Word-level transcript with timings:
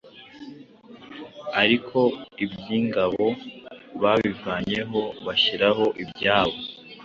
ariko 1.61 1.99
iby'ingabo 2.43 3.25
babivanyeho 4.01 5.01
bashyiraho 5.25 5.85
ibyabo. 6.03 6.57